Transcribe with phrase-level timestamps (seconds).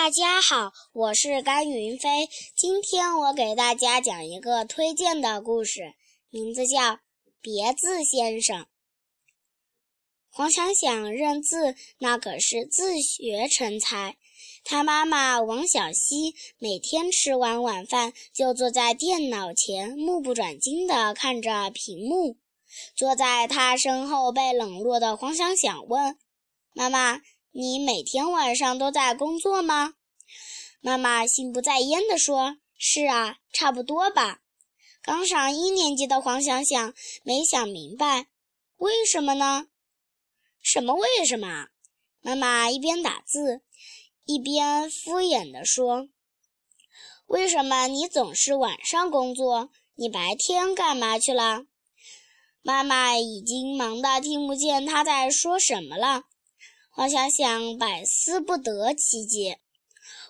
[0.00, 2.28] 大家好，我是甘云飞。
[2.54, 5.92] 今天我给大家讲一个推荐的故事，
[6.30, 6.78] 名字叫
[7.40, 8.60] 《别字先生》。
[10.30, 14.16] 黄想想认字那可是自学成才，
[14.62, 22.36] 他妈妈王小溪每天吃完晚饭就坐在电脑前，目不转睛地看着屏幕。
[22.94, 26.16] 坐在他身后被冷落的黄想想问
[26.72, 27.20] ：“妈妈。”
[27.50, 29.94] 你每天晚上都在工作吗？
[30.80, 34.40] 妈妈心不在焉地说：“是啊，差不多吧。”
[35.02, 38.26] 刚上一年级的黄想想没想明白，
[38.76, 39.68] 为什么呢？
[40.60, 41.68] 什么为什么？
[42.20, 43.62] 妈妈一边打字，
[44.24, 46.08] 一边敷衍地说
[47.26, 49.70] ：“为什么你总是晚上工作？
[49.94, 51.64] 你白天干嘛去了？”
[52.60, 56.24] 妈妈已经忙得听不见他在说什么了。
[56.98, 59.60] 黄想想百思不得其解。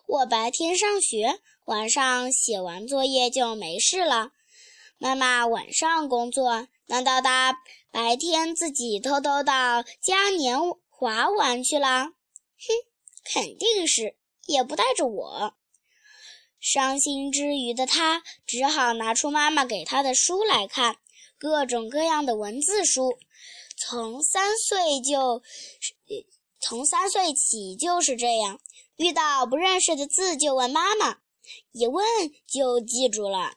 [0.07, 4.33] 我白天上学，晚上写完作业就没事了。
[4.99, 7.59] 妈妈晚上工作，难道她
[7.91, 10.59] 白天自己偷偷到嘉年
[10.91, 12.05] 华玩去了？
[12.05, 12.13] 哼，
[13.25, 15.55] 肯定是，也不带着我。
[16.61, 20.99] 伤心之余的他，只好拿出妈妈给他的书来看，
[21.39, 23.19] 各种各样的文字书，
[23.79, 25.43] 从三岁就。
[26.61, 28.61] 从三岁起就是这样，
[28.97, 31.19] 遇到不认识的字就问妈妈，
[31.73, 32.05] 一问
[32.47, 33.55] 就记住了，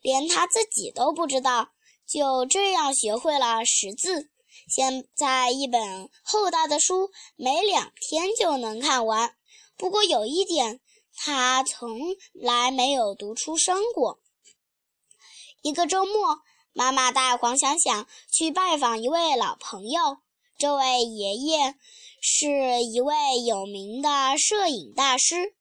[0.00, 1.70] 连他自己都不知道，
[2.06, 4.30] 就这样学会了识字。
[4.68, 9.34] 现在一本厚大的书，没两天就能看完。
[9.76, 10.80] 不过有一点，
[11.16, 11.98] 他从
[12.34, 14.20] 来没有读出声过。
[15.62, 16.40] 一个周末，
[16.72, 20.18] 妈妈带黄想想去拜访一位老朋友，
[20.60, 21.74] 这位爷爷。
[22.22, 23.14] 是一位
[23.46, 25.54] 有名的摄影大师，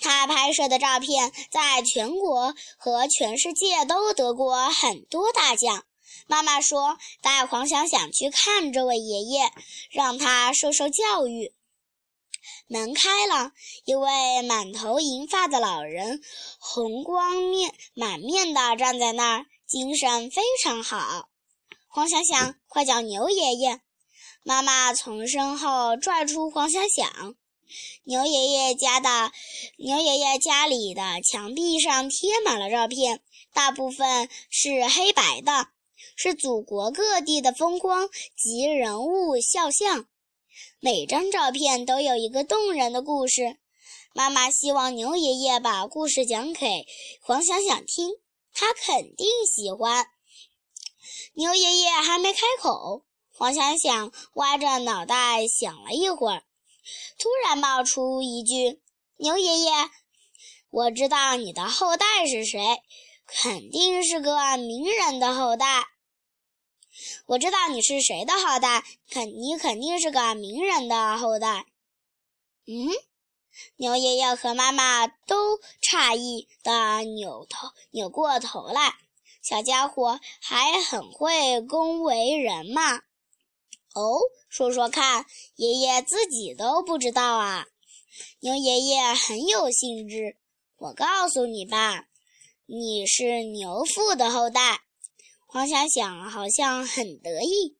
[0.00, 5.84] 他拍摄的照片在全国和全世界都得过很多大奖。
[6.26, 9.52] 妈妈说带黄想想去看这位爷爷，
[9.90, 11.52] 让他受受教育。
[12.66, 13.52] 门开了，
[13.84, 16.22] 一位满头银发的老人，
[16.58, 21.28] 红光面满面的站在那儿，精神非常好。
[21.88, 23.82] 黄想想，快叫牛爷爷。
[24.48, 27.34] 妈妈从身后拽出黄想想，
[28.04, 29.32] 牛爷爷家的
[29.76, 33.20] 牛爷爷家里的墙壁上贴满了照片，
[33.52, 35.70] 大部分是黑白的，
[36.14, 40.06] 是祖国各地的风光及人物肖像。
[40.78, 43.56] 每张照片都有一个动人的故事。
[44.14, 46.86] 妈妈希望牛爷爷把故事讲给
[47.20, 48.10] 黄想想听，
[48.54, 50.06] 他肯定喜欢。
[51.34, 53.05] 牛爷爷还没开口。
[53.38, 56.42] 黄想想歪着脑袋想了一会儿，
[57.18, 58.80] 突然冒出一句
[59.18, 59.70] ：“牛爷爷，
[60.70, 62.82] 我知道你的后代是谁，
[63.26, 65.84] 肯定是个名人的后代。
[67.26, 71.66] 我知道你是谁的后代，肯你肯定是个名人的后代。”
[72.66, 72.88] 嗯，
[73.76, 78.94] 牛爷爷和妈妈都诧异地扭头扭过头来，
[79.42, 83.02] 小家伙还很会恭维人嘛。
[83.96, 84.20] 哦，
[84.50, 85.24] 说说看，
[85.54, 87.66] 爷爷自己都不知道啊。
[88.40, 90.36] 牛爷爷很有兴致，
[90.76, 92.04] 我告诉你吧，
[92.66, 94.82] 你是牛父的后代。
[95.46, 97.78] 黄想想好像很得意，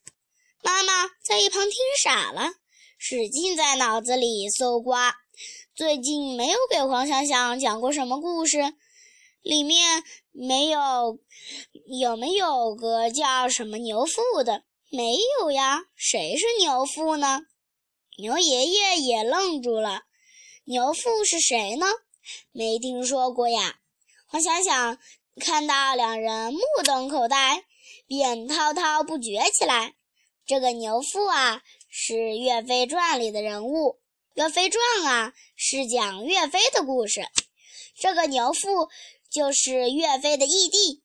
[0.63, 1.73] 妈妈在一旁听
[2.03, 2.51] 傻了，
[2.97, 5.15] 使劲在脑子里搜刮。
[5.75, 8.73] 最近没有给黄想想讲过什么故事，
[9.43, 10.03] 里面
[10.33, 11.19] 没有
[11.85, 14.65] 有没有个叫什么牛父的？
[14.91, 17.43] 没有呀，谁是牛父呢？
[18.19, 20.05] 牛爷爷也愣住了。
[20.65, 21.87] 牛父是谁呢？
[22.53, 23.81] 没听说过呀。
[24.27, 24.99] 黄想想
[25.41, 27.65] 看到两人目瞪口呆，
[28.07, 29.95] 便滔滔不绝起来。
[30.47, 33.99] 这个牛父啊，是《岳飞传》里的人物。
[34.43, 37.27] 《岳飞传》啊，是讲岳飞的故事。
[37.99, 38.89] 这个牛父
[39.31, 41.03] 就是岳飞的义弟。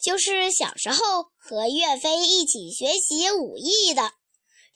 [0.00, 4.12] 就是小时候和岳飞一起学习武艺的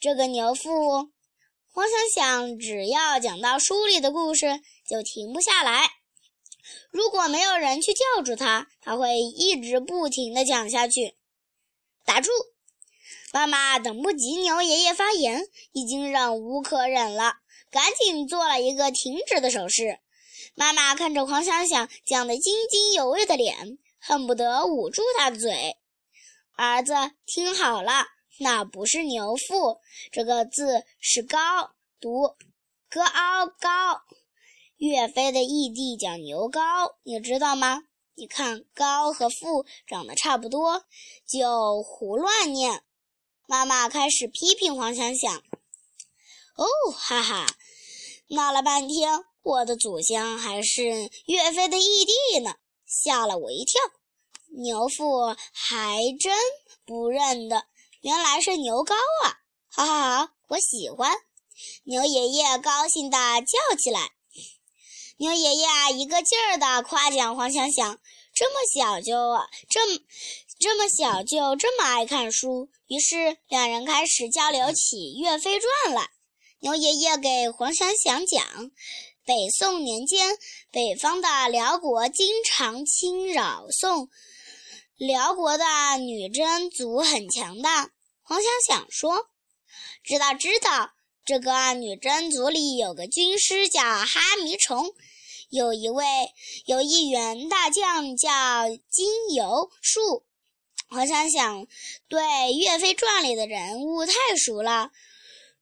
[0.00, 1.10] 这个牛父，
[1.72, 5.90] 黄想想只要讲到书里的故事就停不下来。
[6.90, 11.16] 如果没有人去叫住他，他会一直不停地讲下去。
[12.04, 12.30] 打住！
[13.32, 17.34] 妈妈等不及牛爷爷发言，已经忍无可忍了，
[17.70, 20.00] 赶紧做了一个停止的手势。
[20.54, 23.78] 妈妈看着黄想想讲得津津有味的脸。
[24.00, 25.76] 恨不得捂住他的嘴。
[26.56, 26.94] 儿子，
[27.26, 28.06] 听好了，
[28.40, 29.80] 那不是牛腹，
[30.10, 31.38] 这个字是高，
[32.00, 32.36] 读
[32.90, 34.02] ，g 凹高。
[34.76, 37.82] 岳飞的义弟叫牛皋，你知道吗？
[38.14, 40.84] 你看“高”和“富”长得差不多，
[41.26, 42.82] 就胡乱念。
[43.46, 45.34] 妈妈开始批评黄想想。
[46.54, 47.46] 哦，哈哈，
[48.28, 52.56] 闹了半天，我的祖先还是岳飞的义弟呢，
[52.90, 53.80] 吓了我一跳。
[54.58, 56.36] 牛父还真
[56.84, 57.64] 不认得，
[58.00, 58.94] 原来是牛皋
[59.24, 59.38] 啊！
[59.68, 61.16] 好好好，我喜欢。
[61.84, 64.10] 牛爷爷高兴地叫起来。
[65.18, 68.00] 牛爷爷，一个劲儿地夸奖黄想想，
[68.34, 69.38] 这么小就
[69.68, 69.80] 这
[70.58, 72.70] 这么小就这么爱看书。
[72.88, 76.10] 于是两人开始交流起《岳飞传》来。
[76.58, 78.70] 牛爷爷给黄想想讲，
[79.24, 80.36] 北宋年间，
[80.70, 84.08] 北方的辽国经常侵扰宋。
[84.96, 85.64] 辽国的
[85.98, 87.90] 女真族很强大。
[88.22, 89.28] 黄想想说
[90.02, 90.92] ：“知道，知道。
[91.24, 94.92] 这个女真族里有个军师叫哈迷虫，
[95.48, 96.04] 有一位
[96.64, 98.28] 有一员大将叫
[98.88, 100.24] 金由术。”
[100.88, 101.66] 黄想想
[102.08, 102.20] 对
[102.58, 104.90] 《岳飞传》里的人物太熟了，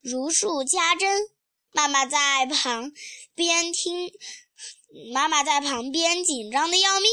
[0.01, 1.29] 如数家珍。
[1.73, 2.93] 妈妈在旁
[3.35, 4.11] 边听，
[5.13, 7.11] 妈妈在旁边紧张的要命。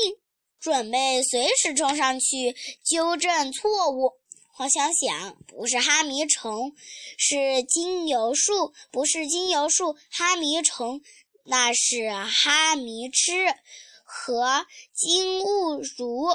[0.59, 4.13] 准备随时冲上去纠正错误。
[4.51, 6.73] 黄想想，不是哈迷虫，
[7.19, 11.01] 是金油树；不是金油树，哈迷虫，
[11.43, 13.53] 那是哈迷吃
[14.03, 16.29] 和金兀术。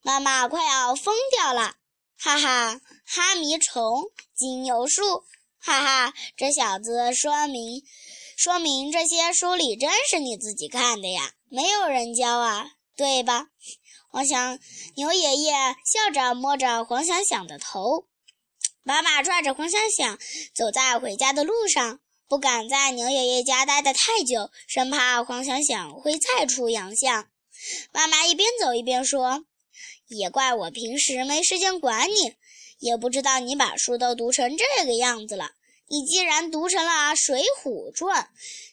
[0.00, 1.74] 妈妈快要疯掉了！
[2.16, 5.24] 哈哈，哈迷虫，金油树，
[5.60, 7.82] 哈哈，这小子说明，
[8.36, 12.72] 说明这些书里真是你自己看的呀，没有人教啊。
[12.96, 13.46] 对吧？
[14.10, 14.58] 黄翔
[14.96, 15.52] 牛爷爷
[15.84, 18.08] 笑着摸着黄想想的头，
[18.82, 20.18] 妈妈拽着黄想想
[20.52, 27.28] 走在回家的路上，不敢在牛爷爷家待得太久，生怕黄想想会再出洋相。
[27.92, 29.44] 妈妈一边走一边说
[30.10, 32.34] ：“也怪我平时没时间管你，
[32.78, 35.52] 也不知道你把书都读成这个样子了。”
[35.90, 38.22] 你既然读成了《水浒传》，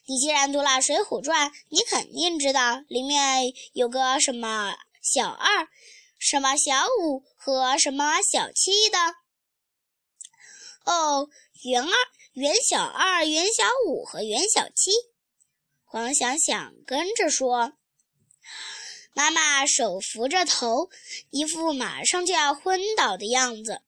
[0.04, 5.66] 你既然读了《水浒传》，你肯定知道里面有个什么小二、
[6.18, 8.98] 什么小五和什么小七的。
[10.84, 11.30] 哦，
[11.64, 11.90] 袁二、
[12.34, 14.90] 袁小二、袁小五和袁小七。
[15.86, 17.72] 黄想想跟着说，
[19.14, 20.90] 妈妈手扶着头，
[21.30, 23.80] 一副马上就要昏倒的样子。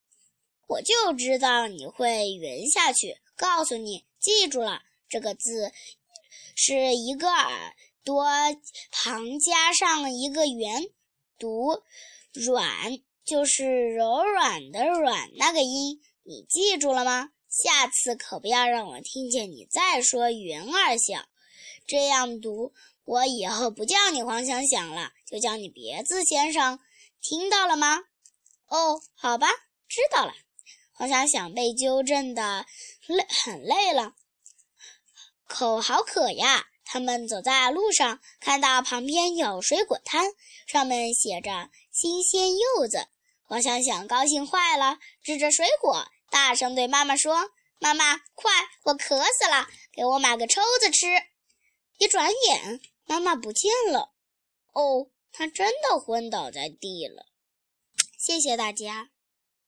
[0.68, 3.16] 我就知道你会圆下去。
[3.36, 5.72] 告诉你，记住了，这个字
[6.54, 7.74] 是一个耳
[8.04, 8.26] 朵
[8.90, 10.88] 旁加上一个圆，
[11.38, 11.82] 读
[12.32, 16.00] 软，就是柔软的软那个音。
[16.22, 17.30] 你记住了吗？
[17.48, 21.26] 下次可不要让我听见你再说圆二小，
[21.86, 22.74] 这样读，
[23.04, 26.78] 我以后不叫你黄想想了，就叫你别字先生，
[27.22, 28.00] 听到了吗？
[28.66, 29.48] 哦，好吧，
[29.88, 30.34] 知道了。
[30.98, 32.66] 黄想想被纠正的
[33.06, 34.14] 累，很累了，
[35.46, 36.66] 口好渴呀。
[36.84, 40.24] 他们走在路上，看到旁边有水果摊，
[40.66, 43.06] 上面写着“新鲜柚子”。
[43.46, 48.50] 黄想想高兴坏了，指着水果，大声对妈妈说：“妈妈，快，
[48.82, 51.06] 我渴死了，给我买个抽子吃。”
[51.98, 54.14] 一转眼，妈妈不见了。
[54.72, 57.26] 哦，她真的昏倒在地了。
[58.18, 59.10] 谢谢大家。